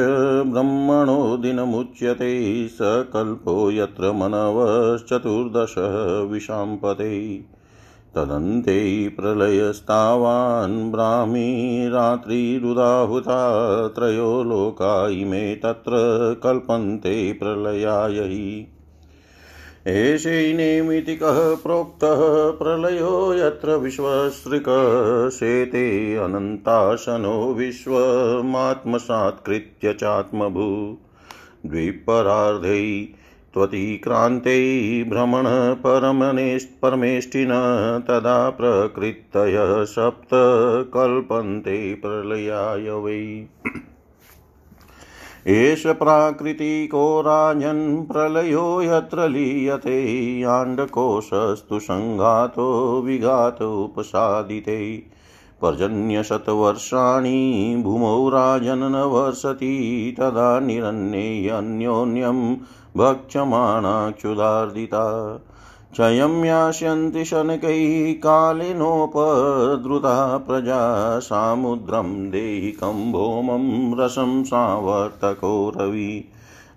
[0.48, 7.44] ब्रह्मणो दिनमुच्यते, स कल्पो यत्र मनवश्चतुर्दशः विशाम्पते।
[8.16, 15.92] तदन्ते प्रलयस्तावान् ब्राह्मी रात्रिरुदाहुता त्रयो लोका इमे तत्र
[16.44, 18.66] कल्पन्ते प्रलयाय।
[19.88, 30.98] एषैनेमितिकः प्रोक्तः प्रलयो यत्र विश्वसृकशेते अनन्ताशनो विश्वमात्मसात्कृत्य चात्मभू।
[31.66, 33.08] द्विपरार्धै
[33.54, 35.44] त्वतिक्रान्ते भ्रमण
[36.82, 37.50] परमेष्टिन
[38.08, 40.30] तदा प्रकृतयः सप्त
[40.94, 43.46] कल्पन्ते प्रलयाय वै।
[45.48, 49.96] एष प्राकृतिको राजन् प्रलयो यत्र लीयते
[50.42, 52.68] याण्डकोशस्तु सङ्घातो
[53.02, 54.98] विघातोपसादिते
[55.62, 57.36] पर्जन्यशतवर्षाणि
[57.84, 59.74] भूमौ राजन् न वर्षति
[60.20, 62.40] तदा निरन्येऽन्योन्यं
[62.98, 65.04] भक्षमाणा क्षुधार्दिता
[65.94, 76.26] क्षयं यास्यन्ति शनकैः कालिनोपद्रुता प्रजा सामुद्रं देहिकं भौमं रसं सावर्तको रवि।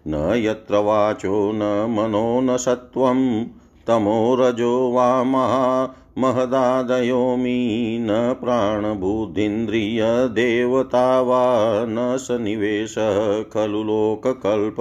[0.06, 3.44] न यत्र वाचो न मनो न सत्त्वं,
[3.86, 14.76] तमो रजो वा महा महदादयोमी न प्राणबुद्धीन्द्रियदेवता वा न सन्निवेशः खलु लोककल्प।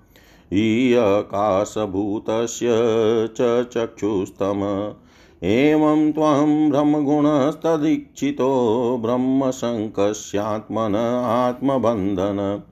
[0.52, 2.66] ईयकाशभूतस्य
[3.40, 4.92] च चक्षुस्तम।
[5.42, 12.62] एवं त्वं ब्रह्मगुणस्तदीक्षितो, ब्रह्मशङ्कस्यात्मन आत्मबन्धन।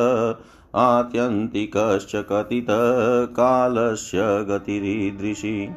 [0.75, 5.69] आत्यन्तिकश्च कथितकालस्य गतिरीदृशी।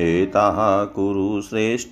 [0.00, 1.90] एताः कुरु श्रेष्ठ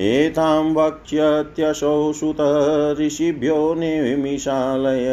[0.00, 2.36] एतां वक्ष्यत्यशौ सुत,
[3.00, 5.06] ऋषिभ्यो निमिषालय,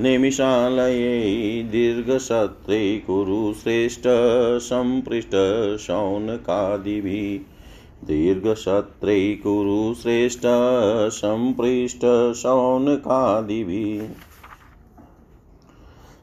[0.00, 1.20] निमिषालये
[1.62, 4.02] दीर्घसत्रे कुरु श्रेष्ठ
[4.62, 5.30] सम्पृष्ट
[8.02, 10.40] दीर्घसत्रे कुरु श्रेष्ठ
[12.34, 14.08] शौनकादिभिः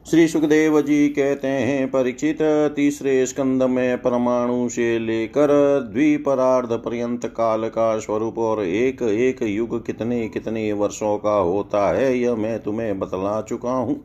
[0.06, 2.38] श्री सुखदेव जी कहते हैं, परीक्षित
[2.76, 5.48] तीसरे स्कंद में परमाणु से लेकर
[5.92, 12.18] द्विपरार्ध पर्यंत काल का स्वरूप और एक एक युग कितने कितने वर्षों का होता है,
[12.18, 14.00] यह मैं तुम्हें बतला चुका हूँ।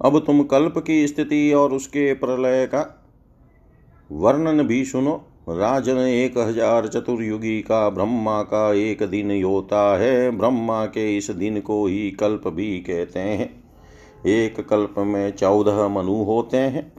[0.00, 2.82] अब तुम कल्प की स्थिति और उसके प्रलय का
[4.10, 5.14] वर्णन भी सुनो।
[5.48, 11.60] राजन एक हज़ार चतुर्युगी का ब्रह्मा का एक दिन योता है। ब्रह्मा के इस दिन
[11.60, 13.64] को ही कल्प भी कहते हैं।
[14.26, 16.92] एक कल्प में चौदह मनु होते हैं।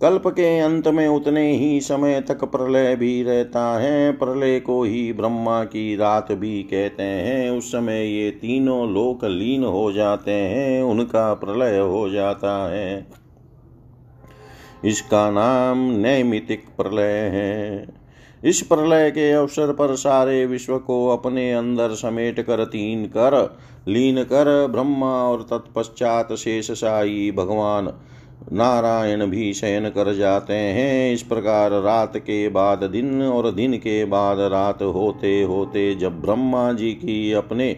[0.00, 5.12] कल्प के अंत में उतने ही समय तक प्रलय भी रहता है। प्रलय को ही
[5.12, 10.82] ब्रह्मा की रात भी कहते हैं। उस समय ये तीनों लोक लीन हो जाते हैं।
[10.82, 13.23] उनका प्रलय हो जाता है।
[14.84, 17.86] इसका नाम नैमितिक प्रलय है।
[18.44, 23.56] इस प्रलय के अवसर पर सारे विश्व को अपने अंदर समेट कर तीन कर,
[23.88, 27.92] लीन कर, ब्रह्मा और तत्पश्चात शेष साई भगवान
[28.52, 34.04] नारायण भी शयन कर जाते हैं। इस प्रकार रात के बाद दिन और दिन के
[34.04, 37.76] बाद रात होते होते जब ब्रह्मा जी की अपने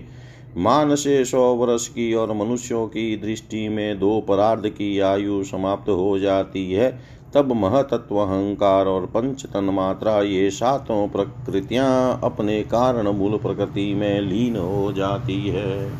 [0.59, 5.89] मान से सौ वर्ष की और मनुष्यों की दृष्टि में दो परार्ध की आयु समाप्त
[5.89, 7.01] हो जाती है,
[7.35, 14.57] तब महतत्व अहंकार और पंचतन मात्रा ये सातों प्रकृतियाँ अपने कारण मूल प्रकृति में लीन
[14.57, 15.91] हो जाती है।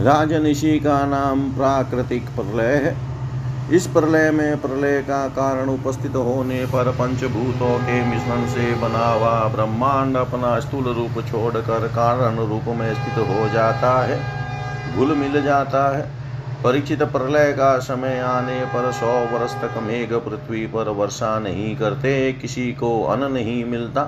[0.00, 3.15] राजनिशी का नाम प्राकृतिक प्रलय है।
[3.72, 9.48] इस प्रलय में प्रलय का कारण उपस्थित होने पर पंचभूतों के मिश्रण से बना हुआ
[9.48, 14.20] ब्रह्मांड अपना स्थूल रूप छोड़कर कारण रूप में स्थित हो जाता है।
[14.96, 16.10] घुल मिल जाता है।
[16.64, 22.32] परिचित प्रलय का समय आने पर सौ वर्ष तक मेघ पृथ्वी पर वर्षा नहीं करते,
[22.32, 24.02] किसी को अन्न नहीं मिलता।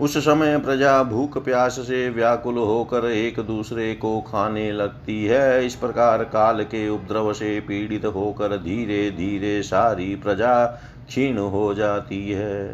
[0.00, 5.74] उस समय प्रजा भूख प्यास से व्याकुल होकर एक दूसरे को खाने लगती है। इस
[5.74, 10.66] प्रकार काल के उपद्रव से पीड़ित होकर धीरे धीरे सारी प्रजा
[11.06, 12.68] क्षीण हो जाती है।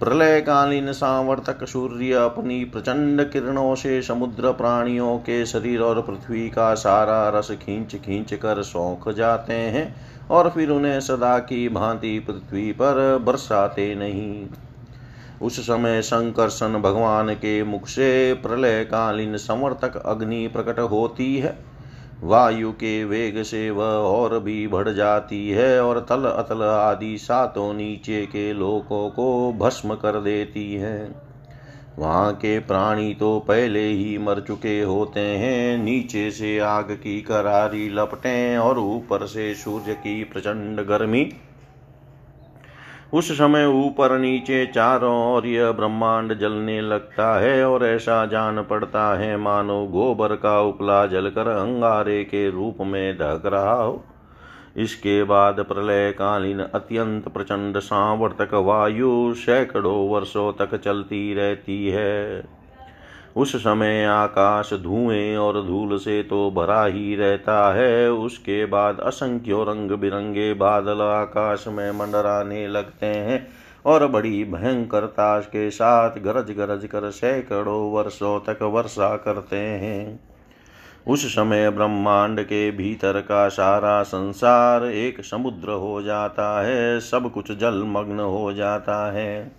[0.00, 6.74] प्रलय कालीन सावर्तक सूर्य अपनी प्रचंड किरणों से समुद्र प्राणियों के शरीर और पृथ्वी का
[6.74, 9.94] सारा रस खींच खींच कर सौंख जाते हैं
[10.30, 14.46] और फिर उन्हें सदा की भांति पृथ्वी पर बरसाते नहीं।
[15.42, 21.58] उस समय संकर्षण भगवान के मुख से प्रलय कालीन संवर्तक अग्नि प्रकट होती है।
[22.22, 27.72] वायु के वेग से वह और भी बढ़ जाती है और तल अतल आदि सातों
[27.74, 31.30] नीचे के लोकों को भस्म कर देती है।
[31.98, 37.88] वहाँ के प्राणी तो पहले ही मर चुके होते हैं। नीचे से आग की करारी
[37.88, 41.24] लपटें और ऊपर से सूर्य की प्रचंड गर्मी
[43.12, 49.18] उस समय ऊपर नीचे चारों ओर यह ब्रह्मांड जलने लगता है और ऐसा जान पड़ता
[49.18, 54.04] है, मानो गोबर का उपला जलकर अंगारे के रूप में ढक रहा हो।
[54.76, 62.59] इसके बाद प्रलयकालीन अत्यंत प्रचंड सांवर्तक वायु सैकड़ों वर्षों तक चलती रहती है।
[63.36, 69.64] उस समय आकाश धुएँ और धूल से तो भरा ही रहता है। उसके बाद असंख्य
[69.68, 73.46] रंग बिरंगे बादल आकाश में मंडराने लगते हैं
[73.84, 80.20] और बड़ी भयंकरता के साथ गरज गरज कर सैकड़ों वर्षों तक वर्षा करते हैं।
[81.08, 87.52] उस समय ब्रह्मांड के भीतर का सारा संसार एक समुद्र हो जाता है, सब कुछ
[87.52, 89.52] जलमग्न हो जाता है।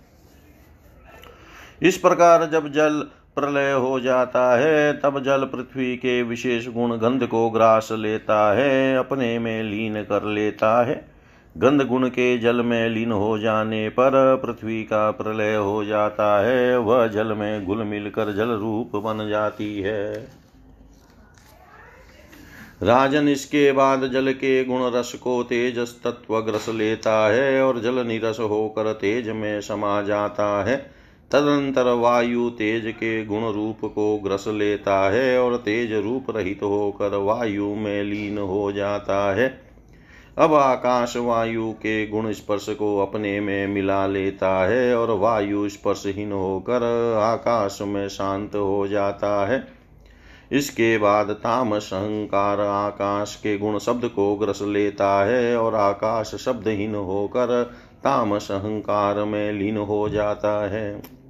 [1.82, 3.04] इस प्रकार जब जल
[3.36, 8.96] प्रलय हो जाता है, तब जल पृथ्वी के विशेष गुण गंध को ग्रास लेता है,
[8.96, 11.10] अपने में लीन कर लेता है।
[11.58, 16.78] गंध गुण के जल में लीन हो जाने पर पृथ्वी का प्रलय हो जाता है,
[16.78, 20.14] वह जल में घुल मिलकर जल रूप बन जाती है।
[22.82, 28.06] राजन इसके बाद जल के गुण रस को तेजस तत्व ग्रस लेता है और जल
[28.06, 31.01] निरस होकर तेज में समा जाता है।
[31.32, 37.16] तदनंतर वायु तेज के गुण रूप को ग्रस लेता है और तेज रूप रहित होकर
[37.16, 39.46] वायु में लीन हो जाता है।
[40.38, 46.32] अब आकाश वायु के गुण स्पर्श को अपने में मिला लेता है और वायु स्पर्शहीन
[46.32, 46.82] होकर
[47.22, 49.64] आकाश में शांत हो जाता है।
[50.52, 56.94] इसके बाद तामस अहंकार आकाश के गुण शब्द को ग्रस लेता है और आकाश शब्दहीन
[56.94, 57.62] होकर
[58.04, 61.21] तामस अहंकार में लीन हो जाता है।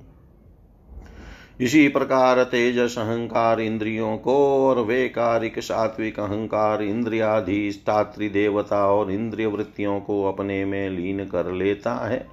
[1.63, 9.47] इसी प्रकार तेजस अहंकार इंद्रियों को और वे कारिक सात्विक अहंकार इंद्रियाधीष्टात्री देवता और इंद्रिय
[9.47, 12.27] वृत्तियों को अपने में लीन कर लेता है।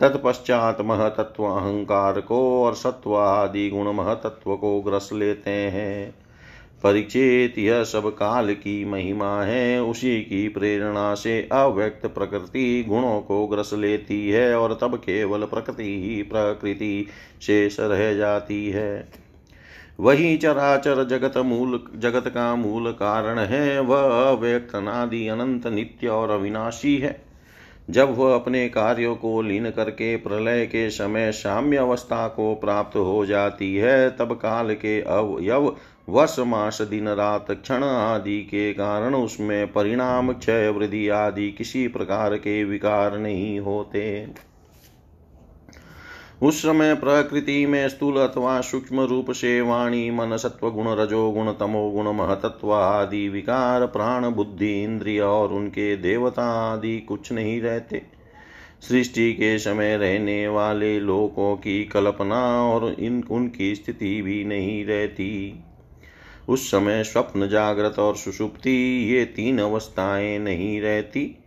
[0.00, 6.14] तत्पश्चात महतत्व अहंकार को और सत्व आदि गुण महतत्व को ग्रस लेते हैं।
[6.84, 13.46] परिचित यह सब काल की महिमा है, उसी की प्रेरणा से अव्यक्त प्रकृति गुणों को
[13.46, 17.06] ग्रस लेती है और तब केवल प्रकृति ही प्रकृति
[17.42, 19.08] शेष रह जाती है।
[20.00, 24.00] वही चराचर जगत मूल, जगत का मूल कारण है, वह
[24.30, 27.24] अव्यक्त नादि अनंत नित्य और अविनाशी है।
[27.90, 33.26] जब वह अपने कार्यों को लीन करके प्रलय के समय साम्य अवस्था को प्राप्त हो
[33.26, 35.76] जाती है, तब काल के अवयव
[36.08, 42.36] वर्ष मास दिन रात क्षण आदि के कारण उसमें परिणाम क्षय वृद्धि आदि किसी प्रकार
[42.36, 44.28] के विकार नहीं होते।
[46.42, 51.52] उस समय प्रकृति में स्थूल अथवा सूक्ष्म रूप से वाणी, मन सत्व गुण रजो गुण
[51.52, 58.02] तमो गुण महतत्व आदि विकार, प्राण, बुद्धि, इंद्रिय और उनके देवता आदि कुछ नहीं रहते।
[58.88, 65.64] सृष्टि के समय रहने वाले लोकों की कल्पना और इन, उनकी स्थिति भी नहीं रहती।
[66.48, 71.38] उस समय स्वप्न जागृत और सुषुप्ति, ये तीन अवस्थाएँ नहीं रहती।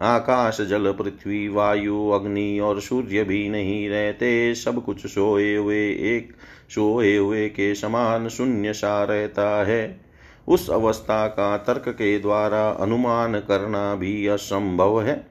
[0.00, 6.32] आकाश, जल, पृथ्वी, वायु, अग्नि और सूर्य भी नहीं रहते। सब कुछ सोए हुए, एक
[6.70, 10.00] सोए हुए के समान शून्य सा रहता है।
[10.48, 15.26] उस अवस्था का तर्क के द्वारा अनुमान करना भी असंभव है।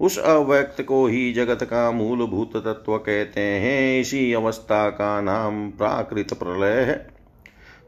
[0.00, 6.34] उस अव्यक्त को ही जगत का मूलभूत तत्व कहते हैं। इसी अवस्था का नाम प्राकृत
[6.34, 7.11] प्रलय है।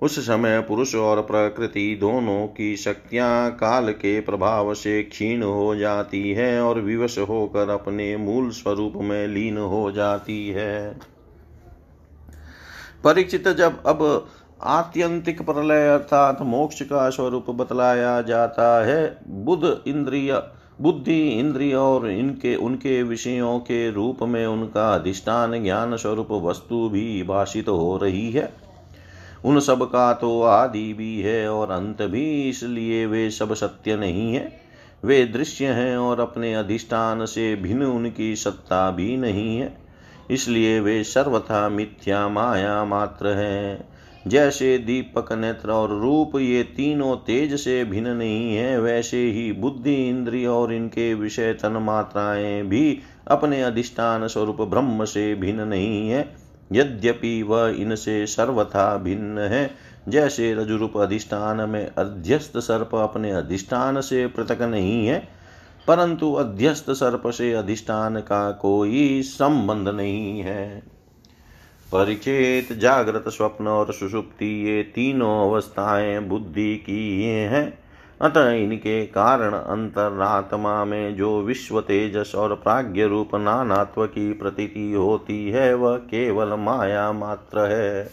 [0.04, 6.30] उस समय पुरुष और प्रकृति दोनों की शक्तियाँ काल के प्रभाव से क्षीण हो जाती
[6.30, 10.96] है और विवश होकर अपने मूल स्वरूप में लीन हो जाती है।
[13.04, 14.28] परीक्षित जब अब
[14.62, 20.32] आत्यंतिक प्रलय अर्थात मोक्ष का स्वरूप बतलाया जाता है बुद्ध इंद्रिय,
[20.80, 27.23] बुद्धि इंद्रिय और इनके, उनके विषयों के रूप में उनका अधिष्ठान ज्ञान स्वरूप वस्तु भी
[27.23, 28.63] भाषित हो रही है।
[29.44, 34.34] उन सब का तो आदि भी है और अंत भी इसलिए वे सब सत्य नहीं
[34.34, 34.60] है।
[35.04, 39.76] वे दृश्य हैं और अपने अधिष्ठान से भिन्न उनकी सत्ता भी नहीं है।
[40.30, 43.88] इसलिए वे सर्वथा मिथ्या माया मात्र हैं।
[44.26, 50.08] जैसे दीपक, नेत्र और रूप ये तीनों तेज से भिन्न नहीं है, वैसे ही बुद्धि,
[50.08, 56.43] इंद्रिय और इनके विषय तन मात्राएँ भी अपने अधिष्ठान स्वरूप ब्रह्म से भिन्न नहीं है।
[56.73, 59.71] यद्यपि वह इनसे सर्वथा भिन्न है।
[60.09, 65.29] जैसे रजुरूप अधिष्ठान में अध्यस्त सर्प अपने अधिष्ठान से पृथक नहीं है,
[65.88, 70.83] परंतु अध्यस्त सर्प से अधिष्ठान का कोई संबंध नहीं है।
[71.92, 77.84] परिचेत, जागृत, स्वप्न और सुषुप्ति ये तीनों अवस्थाएँ बुद्धि की हैं।
[78.20, 85.50] अतः इनके कारण अंतरात्मा में जो विश्व तेजस और प्राग्ञ रूप नानात्व की प्रतीति होती
[85.50, 88.11] है, वह केवल माया मात्र है।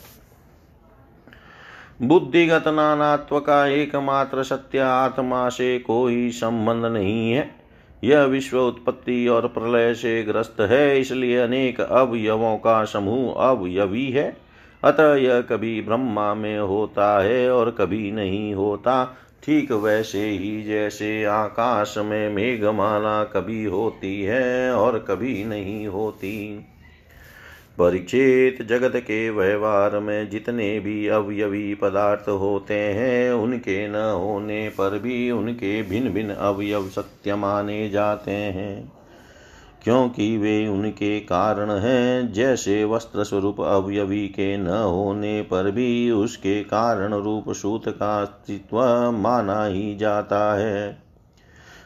[2.01, 7.55] बुद्धिगत नानात्व का एकमात्र सत्य आत्मा से कोई संबंध नहीं है।
[8.03, 14.37] यह विश्व उत्पत्ति और प्रलय से ग्रस्त है, इसलिए अनेक अवयवों का समूह अवयवी है।
[14.83, 21.23] अतः यह कभी ब्रह्मा में होता है और कभी नहीं होता। ठीक वैसे ही जैसे
[21.23, 26.65] आकाश में मेघमाला कभी होती है और कभी नहीं होती।
[27.77, 34.99] परिचेत जगत के व्यवहार में जितने भी अवयवी पदार्थ होते हैं, उनके न होने पर
[34.99, 39.00] भी उनके भिन्न भिन्न अवयव सत्य माने जाते हैं।
[39.83, 46.63] क्योंकि वे उनके कारण हैं। जैसे वस्त्र स्वरूप अवयवी के न होने पर भी उसके
[46.63, 48.77] कारण रूप सूत का अस्तित्व
[49.11, 51.03] माना ही जाता है।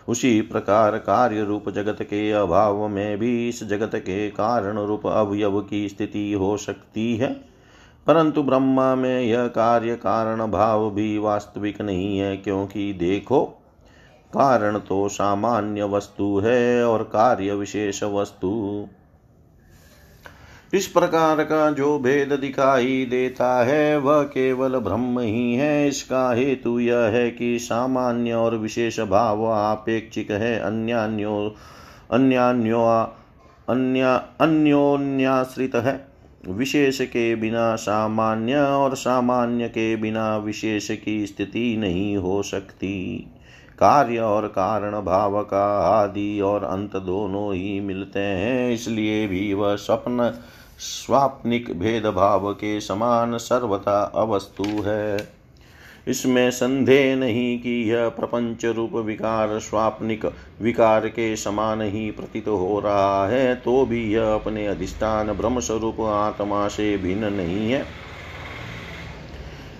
[0.07, 5.61] उसी प्रकार कार्य रूप जगत के अभाव में भी इस जगत के कारण रूप अवयव
[5.61, 7.33] की स्थिति हो सकती है।
[8.07, 13.61] परंतु ब्रह्मा में यह कार्य कारण भाव भी वास्तविक नहीं है, क्योंकि देखो
[14.35, 18.85] कारण तो सामान्य वस्तु है और कार्य विशेष वस्तु।
[20.73, 26.79] इस प्रकार का जो भेद दिखाई देता है, वह केवल ब्रह्म ही है। इसका हेतु
[26.79, 31.55] यह है कि सामान्य और विशेष भाव आपेक्षिक है। अन्यान्यो
[32.11, 32.85] अन्यान्यो,
[33.69, 34.01] अन्य,
[34.41, 36.07] अन्योन्याश्रित है।
[36.47, 43.27] विशेष के बिना सामान्य और सामान्य के बिना विशेष की स्थिति नहीं हो सकती।
[43.79, 49.75] कार्य और कारण भाव का आदि और अंत दोनों ही मिलते हैं। इसलिए भी वह
[49.75, 50.31] स्वप्न,
[50.79, 55.35] स्वाप्निक भेदभाव के समान सर्वथा अवस्तु है।
[56.07, 60.25] इसमें संदेह नहीं कि यह प्रपंच रूप विकार, स्वाप्निक
[60.61, 66.67] विकार के समान ही प्रतीत हो रहा है तो भी यह अपने अधिष्ठान ब्रह्मस्वरूप आत्मा
[66.67, 67.85] से भिन्न नहीं है।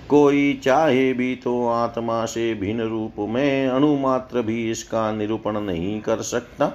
[0.10, 6.18] कोई चाहे भी तो आत्मा से भिन्न रूप में अणुमात्र भी इसका निरूपण नहीं कर
[6.18, 6.72] सकता।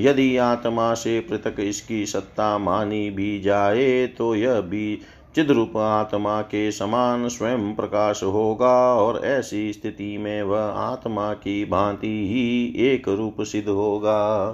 [0.00, 4.98] यदि आत्मा से पृथक इसकी सत्ता मानी भी जाए तो यह भी
[5.34, 12.28] चिद्रूप आत्मा के समान स्वयं प्रकाश होगा और ऐसी स्थिति में वह आत्मा की भांति
[12.28, 14.50] ही एक रूप सिद्ध होगा।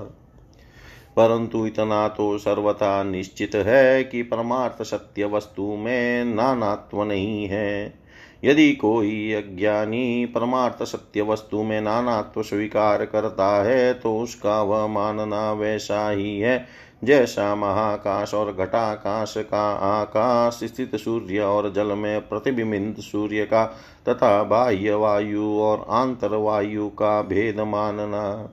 [1.17, 8.08] परंतु इतना तो सर्वथा निश्चित है कि परमार्थ सत्य वस्तु में नानात्व नहीं है।
[8.45, 15.53] यदि कोई अज्ञानी परमार्थ सत्य वस्तु में नानात्व स्वीकार करता है तो उसका वह मानना
[15.53, 16.67] वैसा ही है,
[17.05, 23.65] जैसा महाकाश और घटाकाश का आकाश, स्थित सूर्य और जल में प्रतिबिंबित सूर्य का,
[24.09, 28.49] तथा बाह्य वायु और आंतर वायु का भेद मानना।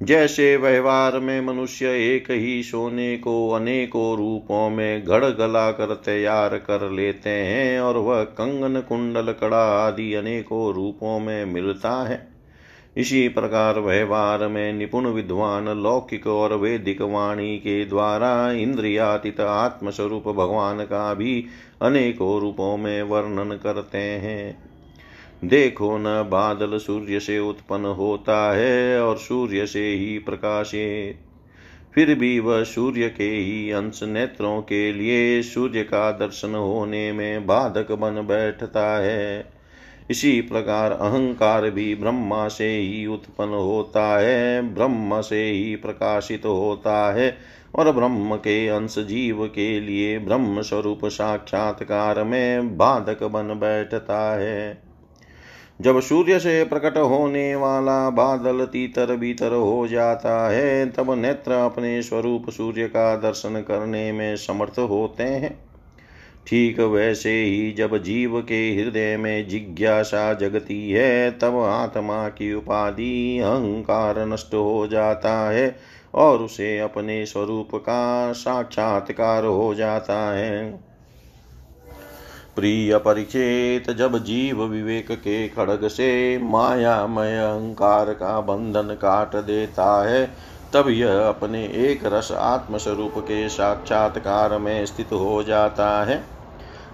[0.00, 6.56] जैसे व्यवहार में मनुष्य एक ही सोने को अनेकों रूपों में गढ़ गला कर तैयार
[6.58, 12.28] कर लेते हैं और वह कंगन, कुंडल, कड़ा आदि अनेकों रूपों में मिलता है।
[12.96, 20.84] इसी प्रकार व्यवहार में निपुण विद्वान लौकिक और वैदिक वाणी के द्वारा इंद्रियातीत आत्मस्वरूप भगवान
[20.84, 21.44] का भी
[21.82, 24.69] अनेकों रूपों में वर्णन करते हैं।
[25.44, 31.20] देखो न बादल सूर्य से उत्पन्न होता है और सूर्य से ही प्रकाशित
[31.94, 37.46] फिर भी वह सूर्य के ही अंश नेत्रों के लिए सूर्य का दर्शन होने में
[37.46, 39.52] बाधक बन बैठता है।
[40.10, 47.12] इसी प्रकार अहंकार भी ब्रह्मा से ही उत्पन्न होता है, ब्रह्म से ही प्रकाशित होता
[47.12, 47.36] है
[47.74, 54.89] और ब्रह्म के अंश जीव के लिए ब्रह्म स्वरूप साक्षात्कार में बाधक बन बैठता है।
[55.80, 62.02] जब सूर्य से प्रकट होने वाला बादल तीतर भीतर हो जाता है, तब नेत्र अपने
[62.02, 65.58] स्वरूप सूर्य का दर्शन करने में समर्थ होते हैं।
[66.46, 73.38] ठीक वैसे ही जब जीव के हृदय में जिज्ञासा जगती है, तब आत्मा की उपाधि
[73.38, 75.76] अहंकार नष्ट हो जाता है
[76.14, 80.89] और उसे अपने स्वरूप का साक्षात्कार हो जाता है।
[82.60, 90.30] प्रिय परिचेत, जब जीव विवेक के खड़ग से मायामय अहंकार का बंधन काट देता है,
[90.74, 96.24] तब यह अपने एक रस आत्मस्वरूप के साक्षात्कार में स्थित हो जाता है।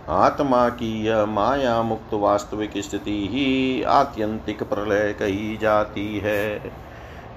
[0.08, 6.56] आत्मा की यह माया मुक्त वास्तविक स्थिति ही आत्यंतिक प्रलय कही जाती है।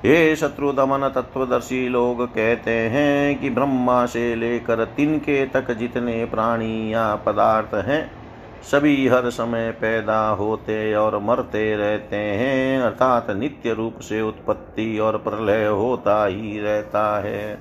[0.06, 6.94] ये शत्रु दमन तत्वदर्शी लोग कहते हैं कि ब्रह्मा से लेकर तिनके तक जितने प्राणी
[6.94, 8.19] या पदार्थ हैं
[8.64, 15.18] सभी हर समय पैदा होते और मरते रहते हैं, अर्थात नित्य रूप से उत्पत्ति और
[15.18, 17.56] प्रलय होता ही रहता है।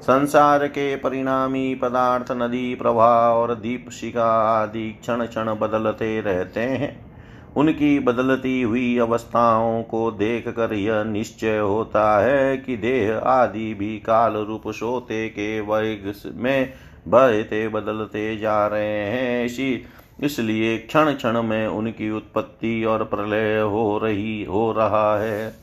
[0.00, 7.12] संसार के परिणामी पदार्थ नदी, प्रवाह और दीप शिका आदि क्षण क्षण बदलते रहते हैं।
[7.56, 13.98] उनकी बदलती हुई अवस्थाओं को देख कर यह निश्चय होता है कि देह आदि भी
[13.98, 16.72] काल रूप सोते के वेग में
[17.08, 19.84] बहते बदलते जा रहे हैं इसी
[20.22, 25.54] इसलिए क्षण क्षण में उनकी उत्पत्ति और प्रलय हो रही, हो रहा है।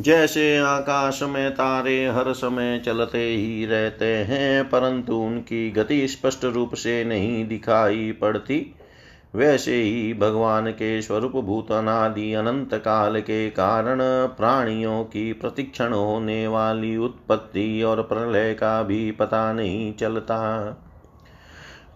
[0.00, 6.74] जैसे आकाश में तारे हर समय चलते ही रहते हैं, परंतु उनकी गति स्पष्ट रूप
[6.74, 8.74] से नहीं दिखाई पड़ती।
[9.34, 16.96] वैसे ही भगवान के स्वरूप भूतनादि अनंत काल के कारण प्राणियों की प्रतिक्षण होने वाली
[16.96, 20.62] उत्पत्ति और प्रलय का भी पता नहीं चलता।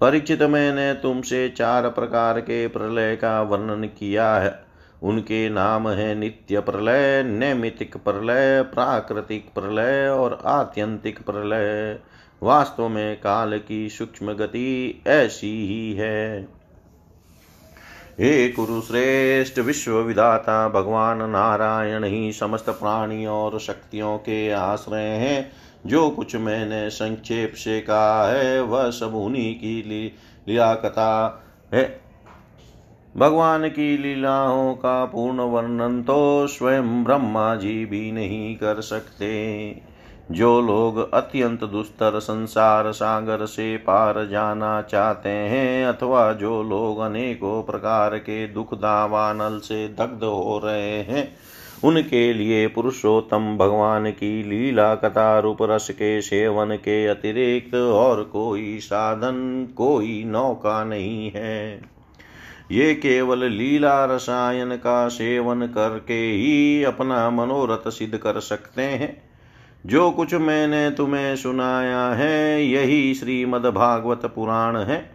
[0.01, 4.66] परीक्षित मैंने तुमसे चार प्रकार के प्रलय का वर्णन किया है।
[5.03, 11.99] उनके नाम है नित्य प्रलय नैमितिक प्रलय, प्राकृतिक प्रलय और आत्यंतिक प्रलय।
[12.42, 16.49] वास्तव में काल की सूक्ष्म गति ऐसी ही है।
[18.20, 25.52] हे कुरुश्रेष्ठ विश्व विधाता भगवान नारायण ही समस्त प्राणियों और शक्तियों के आश्रय हैं।
[25.87, 32.00] जो कुछ मैंने संक्षेप से कहा है, वह सब उन्हीं की लीला कथा है।
[33.16, 39.70] भगवान की लीलाओं का पूर्ण वर्णन तो स्वयं ब्रह्मा जी भी नहीं कर सकते।
[40.30, 47.62] जो लोग अत्यंत दुस्तर संसार सागर से पार जाना चाहते हैं, अथवा जो लोग अनेकों
[47.62, 51.36] प्रकार के दुख दावानल से दग्ध हो रहे हैं,
[51.84, 58.78] उनके लिए पुरुषोत्तम भगवान की लीला कथा रूप रस के सेवन के अतिरिक्त और कोई
[58.78, 61.82] साधन, कोई नौका नहीं है।
[62.70, 69.25] ये केवल लीला रसायन का सेवन करके ही अपना मनोरथ सिद्ध कर सकते हैं।
[69.87, 75.11] जो कुछ मैंने तुम्हें सुनाया है, यही श्रीमद्भागवत पुराण है।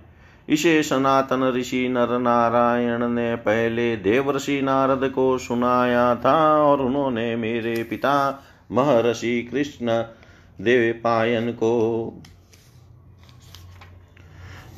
[0.50, 7.84] इसे सनातन ऋषि नर नारायण ने पहले देवर्षि नारद को सुनाया था और उन्होंने मेरे
[7.84, 10.04] पिता महर्षि कृष्ण
[10.62, 11.74] देवपायन को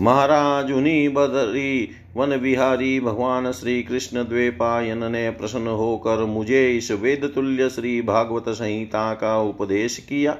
[0.01, 7.31] महाराज उन्हीं बदरी वन विहारी भगवान श्री कृष्ण द्वेपायन ने प्रसन्न होकर मुझे इस वेद
[7.35, 10.37] तुल्य श्री भागवत संहिता का उपदेश किया।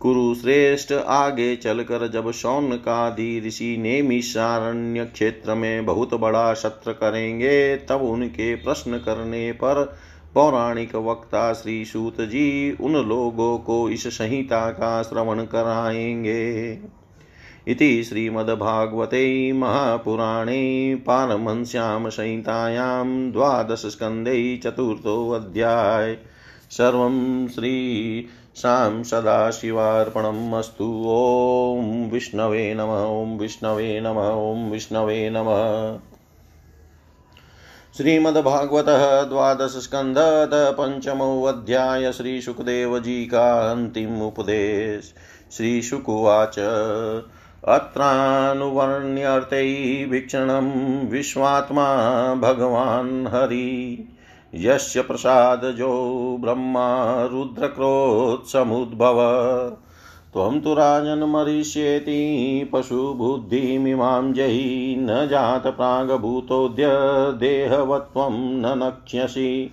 [0.00, 7.76] कुरुश्रेष्ठ आगे चलकर जब शौन का दी ऋषि नेमिषारण्य क्षेत्र में बहुत बड़ा सत्र करेंगे,
[7.76, 9.96] तब उनके प्रश्न करने पर
[10.34, 16.74] पौराणिक वक्ता श्री सूत जी उन लोगों को इस संहिता का श्रवण कराएँगे।
[17.68, 26.18] इति श्रीमद्भागवते महापुराणे पारमहंस्यां संहितायां द्वादशस्कन्धे चतुर्थोऽध्याय।
[26.70, 32.90] सर्वं श्रीशां सदाशिवार्पणम् अस्तु। ॐ विष्णवे नम,
[33.24, 35.98] ॐ विष्णवे नम, ॐ विष्णवे नमः।
[37.96, 45.14] श्रीमद्भागवतः द्वादशस्कन्धत पञ्चमोऽध्याय श्रीशुकदेव जी का अन्तिम उपदेश
[45.56, 46.56] श्रीशुकुवाच
[47.68, 54.08] अत्रानुवर्ण्यर्थे भीक्षणं विश्वात्मा भगवान् हरि।
[54.54, 59.18] यस्य प्रसादजो ब्रह्मा रुद्रक्रोत्समुद्भव।
[60.32, 66.84] त्वं तु राजन्मरिष्येति पशुबुद्धिमिमां जयि न जातप्रागभूतोऽद्य
[67.38, 69.70] देहवत्वं न नक्ष्यसि।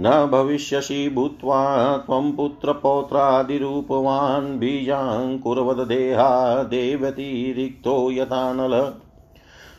[0.00, 8.92] न भविष्यसि भूत्वा त्वं पुत्रपौत्रादिरूपवान् बीजाङ्कुर्वदेहा देव्यतिरिक्तो यथा नल।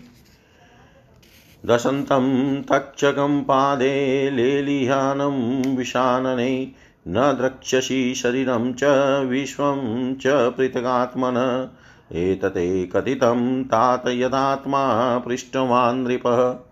[1.66, 6.72] दशन्तं तक्षकं पादे लेलिहानं विषानने
[7.08, 8.80] न द्रक्ष्यसि शरीरं च
[9.26, 11.68] विश्वं च पृथगात्मन।
[12.12, 16.65] एतते कथितं तात यदात्मा पृष्टवान् नृपः।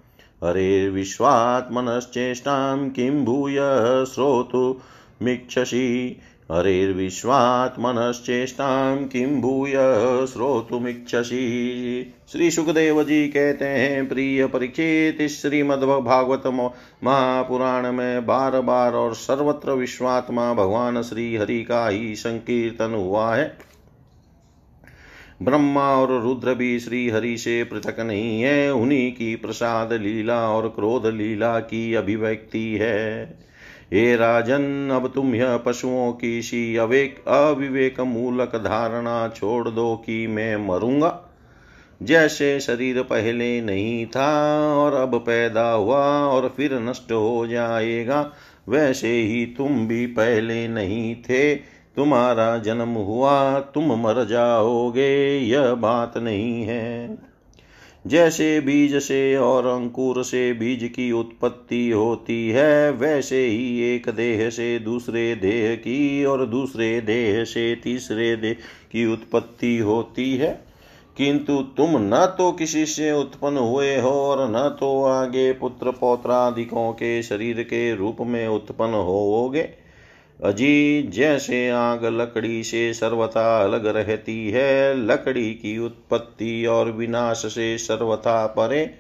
[0.44, 3.57] हरेर्विश्वात्मनश्चेष्टां किं भूय
[4.04, 6.20] श्रोतुमिच्छसि
[6.52, 9.72] हरेर्विश्वात्मनश्चेष्टां किं भूय
[10.26, 16.72] श्रोतुमिच्छसि श्री सुखदेव जी कहते हैं, प्रिय परीक्षित श्रीमद्भागवत
[17.04, 23.59] महापुराण में बार बार और सर्वत्र विश्वात्मा भगवान श्री हरि का ही संकीर्तन हुआ है।
[25.44, 30.68] ब्रह्मा और रुद्र भी श्री हरि से पृथक नहीं है। उन्हीं की प्रसाद लीला और
[30.68, 33.24] क्रोध लीला की अभिव्यक्ति है।
[33.92, 40.26] हे राजन, अब तुम यह पशुओं की सी अवेक अविवेक मूलक धारणा छोड़ दो कि
[40.26, 41.20] मैं मरूँगा।
[42.02, 48.33] जैसे शरीर पहले नहीं था और अब पैदा हुआ और फिर नष्ट हो जाएगा,
[48.68, 56.18] वैसे ही तुम भी पहले नहीं थे। तुम्हारा जन्म हुआ, तुम मर जाओगे, यह बात
[56.18, 57.18] नहीं है।
[58.07, 64.50] जैसे बीज से और अंकुर से बीज की उत्पत्ति होती है, वैसे ही एक देह
[64.50, 68.57] से दूसरे देह की और दूसरे देह से तीसरे देह
[68.92, 70.64] की उत्पत्ति होती है।
[71.16, 76.92] किंतु तुम न तो किसी से उत्पन्न हुए हो और न तो आगे पुत्र पौत्रादिकों
[76.92, 79.84] के शरीर के रूप में उत्पन्न होोगे
[80.42, 87.79] अजी जैसे आग लकड़ी से सर्वथा अलग रहती है, लकड़ी की उत्पत्ति और विनाश से
[87.79, 88.94] सर्वथा परे,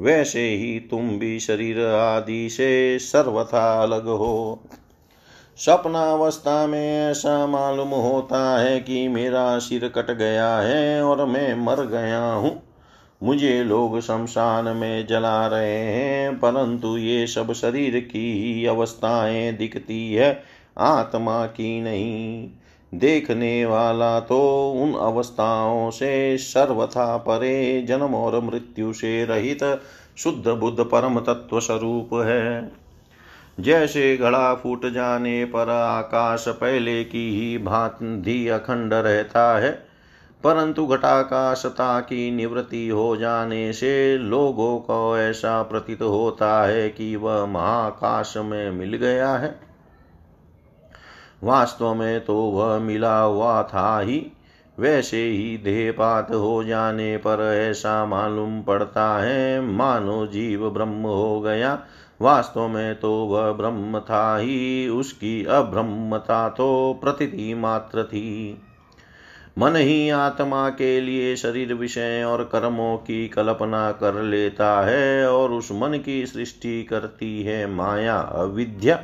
[0.00, 4.62] वैसे ही तुम भी शरीर आदि से सर्वथा अलग हो।
[5.56, 11.86] स्वप्नावस्था में ऐसा मालूम होता है कि मेरा सिर कट गया है और मैं मर
[11.86, 12.62] गया हूँ।
[13.22, 20.14] मुझे लोग शमशान में जला रहे हैं, परंतु ये सब शरीर की ही अवस्थाएँ दिखती
[20.14, 22.48] है। आत्मा की नहीं।
[22.92, 24.38] देखने वाला तो
[24.72, 29.64] उन अवस्थाओं से सर्वथा परे, जन्म और मृत्यु से रहित
[30.16, 32.72] शुद्ध बुद्ध परम तत्व स्वरूप है।
[33.60, 39.70] जैसे घड़ा फूट जाने पर आकाश पहले की ही भांति अखंड रहता है,
[40.44, 47.44] परंतु घटाकाशता की निवृत्ति हो जाने से लोगों को ऐसा प्रतीत होता है कि वह
[47.46, 49.65] महाकाश में मिल गया है।
[51.42, 54.26] वास्तव में तो वह मिला हुआ था ही।
[54.78, 61.78] वैसे ही देहपात हो जाने पर ऐसा मालूम पड़ता है, मानो जीव ब्रह्म हो गया।
[62.20, 68.62] वास्तव में तो वह ब्रह्म था ही, उसकी अब्रह्मता तो प्रतीति मात्र थी।
[69.58, 75.52] मन ही आत्मा के लिए शरीर विषय और कर्मों की कल्पना कर लेता है और
[75.52, 79.02] उस मन की सृष्टि करती है माया अविद्या।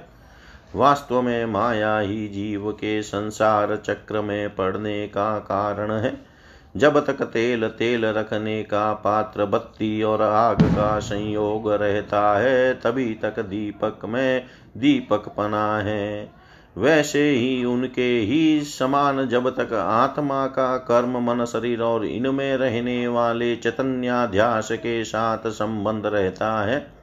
[0.77, 6.33] वास्तव में माया ही जीव के संसार चक्र में पड़ने का कारण है।
[6.77, 13.15] जब तक तेल तेल रखने का पात्र बत्ती और आग का संयोग रहता है, तभी
[13.15, 14.45] तक दीपक में
[14.77, 16.33] दीपक पना है।
[16.79, 23.09] वैसे ही उनके ही समान जब तक आत्मा का कर्म मन शरीर और इनमें रहने
[23.09, 27.02] वाले चैतन्याध्यास के साथ संबंध रहता है।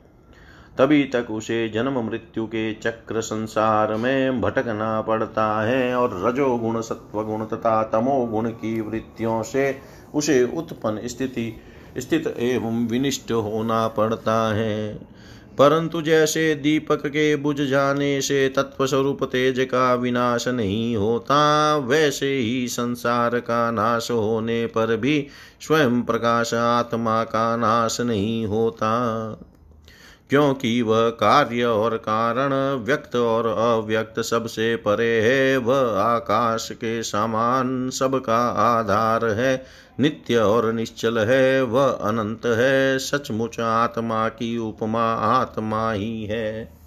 [0.80, 7.46] तभी तक उसे जन्म मृत्यु के चक्र संसार में भटकना पड़ता है और रजोगुण, सत्वगुण
[7.46, 9.78] तथा तमोगुण की वृत्तियों से
[10.16, 11.56] उसे उत्पन्न स्थिति,
[11.98, 14.96] स्थित एवं विनिष्ट होना पड़ता है।
[15.58, 22.38] परंतु जैसे दीपक के बुझ जाने से तत्व स्वरूप तेज का विनाश नहीं होता, वैसे
[22.38, 25.28] ही संसार का नाश होने पर भी
[25.62, 28.90] स्वयं प्रकाश आत्मा का नाश नहीं होता।
[30.30, 37.90] क्योंकि वह कार्य और कारण व्यक्त और अव्यक्त सबसे परे है, वह आकाश के समान
[37.90, 39.66] सबका आधार है,
[40.00, 46.79] नित्य और निश्चल है, वह अनंत है, सचमुच आत्मा की उपमा आत्मा ही है।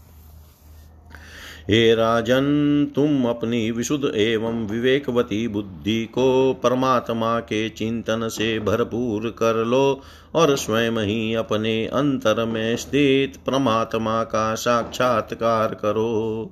[1.70, 2.42] हे राजन,
[2.94, 10.00] तुम अपनी विशुद्ध एवं विवेकवती बुद्धि को परमात्मा के चिंतन से भरपूर कर लो
[10.34, 16.50] और स्वयं ही अपने अंतर में स्थित परमात्मा का साक्षात्कार करो।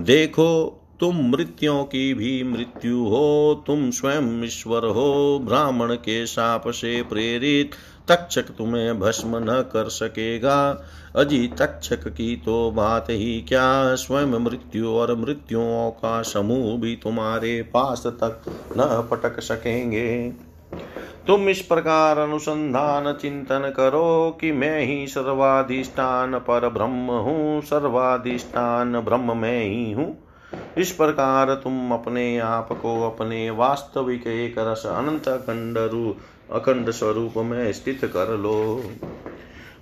[0.00, 7.02] देखो, तुम मृत्यों की भी मृत्यु हो, तुम स्वयं ईश्वर हो, ब्राह्मण के साप से
[7.02, 7.70] प्रेरित
[8.08, 10.56] तक्षक तुम्हें भस्म न कर सकेगा।
[11.16, 13.94] अजी तक्षक की तो बात ही क्या?
[13.94, 18.42] स्वयं मृत्यु और मृत्युओं का समूह भी तुम्हारे पास तक
[18.78, 20.32] न पटक सकेंगे।
[21.26, 29.36] तुम इस प्रकार अनुसंधान चिंतन करो कि मैं ही सर्वाधिष्ठान पर ब्रह्म हूँ, सर्वाधिष्ठान ब्रह्म
[29.36, 30.16] में ही हूँ।
[30.78, 35.78] इस प्रकार तुम अपने आप को अपने वास्तविक एक रस अनंत अखंड
[36.52, 38.84] अखंड स्वरूप में स्थित कर लो।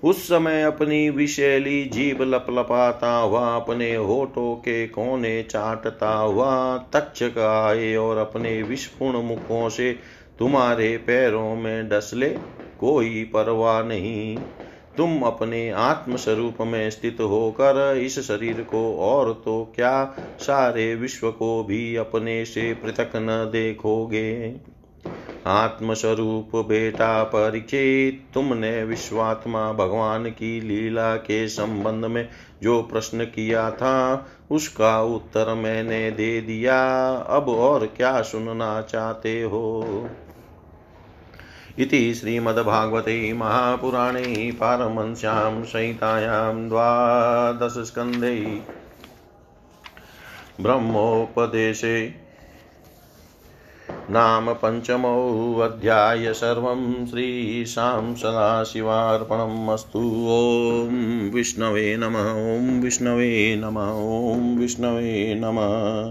[0.05, 7.95] उस समय अपनी विशैली जीव लपलपाता हुआ, अपने होठों के कोने चाटता हुआ तक्षक आए
[7.97, 9.93] और अपने विस्फुण मुखों से
[10.39, 12.29] तुम्हारे पैरों में डसले,
[12.81, 14.37] कोई परवाह नहीं।
[14.97, 20.05] तुम अपने आत्म स्वरूप में स्थित होकर इस शरीर को और तो क्या
[20.39, 24.51] सारे विश्व को भी अपने से पृथक न देखोगे?
[25.47, 32.29] आत्मस्वरूप बेटा परिचित। तुमने विश्वात्मा भगवान की लीला के संबंध में
[32.63, 40.11] जो प्रश्न किया था, उसका उत्तर मैंने दे दिया। अब और क्या सुनना चाहते हो?
[41.79, 48.63] इति श्रीमद्भागवते महापुराणे पारमंस्यां संहितायां द्वादशस्कन्धे
[50.61, 52.30] ब्रह्मोपदेशे
[54.11, 63.91] नाम पञ्चमोऽध्याय सर्वं श्रीशां सदाशिवार्पणम् ॐ विष्णवे नमः ॐ विष्णवे नमः
[64.33, 66.09] ॐ विष्णवे नमः।